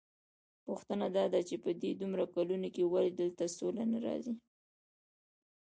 [0.65, 4.33] پوښتنه داده چې په دې دومره کلونو کې ولې دلته سوله نه راځي؟